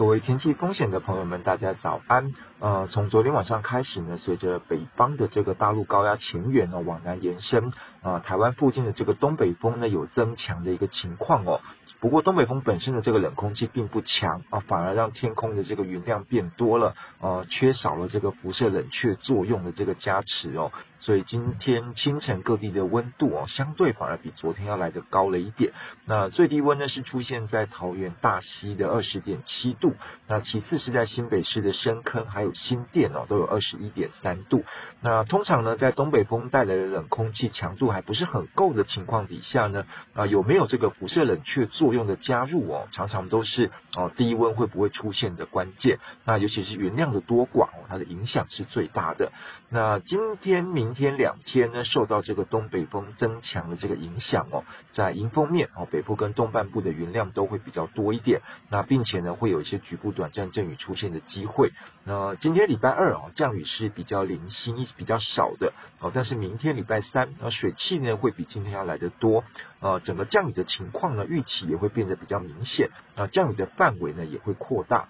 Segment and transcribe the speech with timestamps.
[0.00, 2.32] 各位天气风险的朋友们，大家早安。
[2.58, 7.70] 呃，从昨天晚上开始呢，随着北方的这个大陆高压前缘呢往南延伸，
[8.02, 11.60] 啊、台湾附近的这个东北风呢有增强的一个情况哦。
[12.00, 20.72] 不过东北风本身的这个冷空气并不强啊，反而让天空的这个云量变多了，呃，缺少了这个辐射冷却作用的这个加持哦。
[21.00, 25.72] 所以今天清晨各地的温度哦，相对反而比昨天要来得高了一点。
[26.06, 29.94] 那最低温呢是出现在桃园大溪的二十点七度，
[30.26, 34.64] 那其次是在新北市的深坑还有新店哦，都有二十一点三度。
[35.02, 45.98] 那通常呢，在东北风带来的冷空气强度还不是很够的情况底下呢，啊，有没有这个辐射冷却作用的加入哦，常常都是哦低温会不会出现的关键。
[46.24, 49.32] 那尤其是云量的多寡哦，它的影响是最大的。
[49.70, 50.90] 那今天明。
[51.00, 61.70] 天两天呢，受到这个东北风增强的这个影响哦，在迎风面哦，北部跟东半部的云量都会比较多一点，那并且呢，会有一些局部短暂阵雨出现的机会。
[62.04, 69.42] 那今天礼拜二哦，降雨是比较零星、比较少的哦，但是明天礼拜三，那水气呢会比今天要来得多，
[69.80, 75.08] 呃，整个降雨的情况呢，预期也会变得比较明显，那降雨的范围呢也会扩大。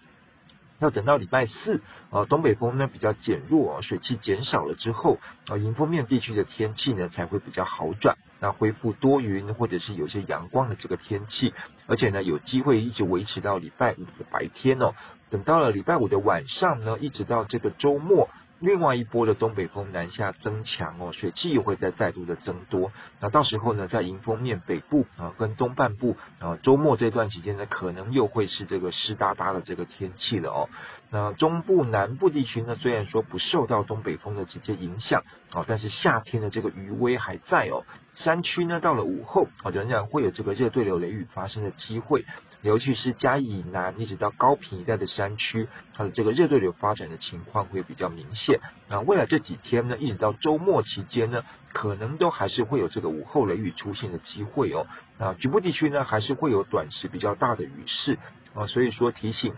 [0.78, 11.52] 要等到礼拜四，呃，东北风呢比较减弱，水汽减少了之后，呃，迎风面地区的天气呢才会比较好转，那恢复多云或者是有些阳光的这个天气，
[11.86, 14.94] 而且呢有机会一直维持到礼拜五的白天哦。
[15.28, 18.30] 等到了礼拜五的晚上呢，一直到这个周末。
[18.61, 22.92] 另外一波的东北风南下增强哦，水汽又会再再度的增多。
[23.19, 30.69] 那到时候呢，在迎风面北部啊跟东半部啊，周末这段期间呢，可能又会是这个湿哒哒的这个天气了哦。
[31.11, 37.84] 那中部南部地区呢，虽然说不受到东北风的直接影响哦，但是夏天的这个余威还在哦。
[38.14, 42.26] 山区呢，到了午后啊，仍然会有这个热对流雷雨发生的机会。
[42.62, 48.60] 尤其是嘉义以南一直到高屏一带的山区，它的这个热对流发展的情况会比较明显。
[48.88, 54.87] 那未来这几天呢，一直到周末期间呢，可能都还是会有这个午后雷雨出现的机会哦。
[55.19, 58.19] 那局部地区呢，还是会有短时比较大的雨势
[58.54, 58.66] 啊。
[58.66, 59.54] 所以说提醒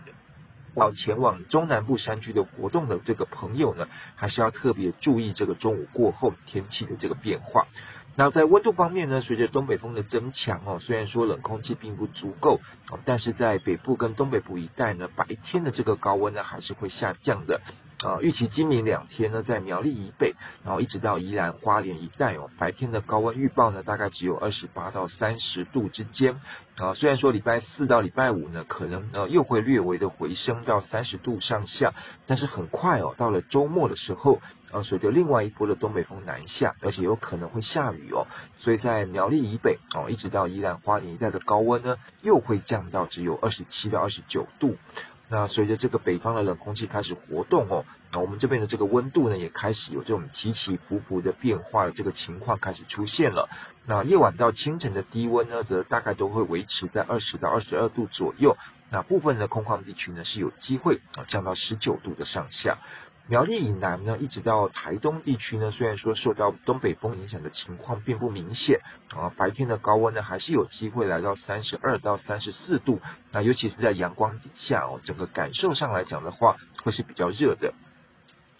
[0.75, 7.67] 要前往中南部山区的活动的这个朋友呢，还是要特别注意这个中午过后天气的这个变化。
[8.15, 12.59] 那在温度方面呢，随着东北风的增强哦，虽然说冷空气并不足够
[12.91, 17.61] 哦，但是在北部跟东北部一带呢，白天的这个高温呢还是会下降的。
[18.03, 26.35] 啊，预期今明两天呢，在苗栗以北，然后一直到宜兰花莲一带哦，白天的高温预报呢，大概只有二十八到三十度之间。
[26.77, 31.93] 啊，虽然说礼拜四到礼拜五呢，可能呃又会略微的回升到三十度上下，
[32.27, 38.27] 但是很快哦，到了周末的时候，呃，随着另外一波的东北风南下，而且有可能会下雨哦，
[38.57, 44.75] 所以在苗栗以北哦，一直到宜兰花莲一带的高温呢，又会降到只有二十七到二十九度。
[45.35, 53.49] 那随着这个北方的冷空气开始活动哦，那我们这边的这个温度呢，也开始有这种起起伏伏的变化的这个情况开始出现了。
[53.87, 58.55] 那夜晚到清晨的低温呢，则大概都会维持在二十到二十二度左右。
[58.91, 62.77] 那部分的空旷地区呢，是有机会啊降到十九度的上下。
[63.27, 68.81] 苗栗以南呢，一直到台东地区呢，虽然说受到东北风影响的情况并不明显
[69.15, 72.99] 啊，白天的高温呢还是有机会来到三十二到三十四度，
[73.31, 77.73] 那尤其是在阳光底下哦，整个感受上来讲的话，会是比较热的。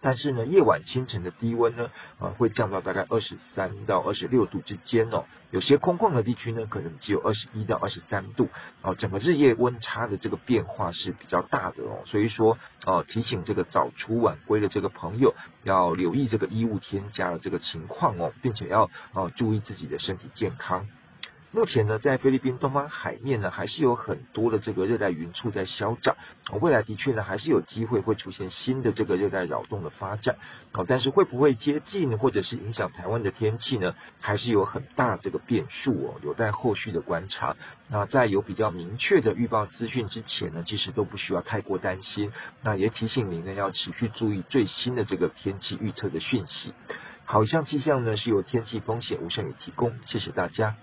[0.04, 5.24] 但是呢，夜晚清晨的低温呢，啊，会降到大概二十三到二十六度之间哦。
[5.50, 8.50] 有些空旷的地区呢，可能只有二十一到二十三度
[8.82, 8.94] 哦。
[8.96, 12.02] 整个日夜温差的这个变化是比较大的哦。
[12.06, 15.34] 所以说，哦，提醒这个早出晚归的这个朋友，
[15.64, 20.86] 要留意这个衣物添加的这个情况哦，并且要哦注意自己的身体健康。
[21.56, 26.16] 目前呢，在菲律宾东方海面呢，还是有很多的这个热带云簇在消长。
[26.62, 30.38] 未来的确呢，还是有机会会出现新的这个热带扰动的发展。
[30.72, 37.56] 哦，但是会不会接近或者是影响台湾的天气呢，还是有很大这个变数哦，有待后续的观察。
[37.88, 42.32] 那在有比较明确的预报资讯之前呢，其实都不需要太过担心。
[42.64, 46.74] 那也提醒您呢，要持续注意最新的这个天气预测的讯息。
[47.26, 50.76] 好，以上气象呢是由天气风险吴胜宇提供，谢谢大家。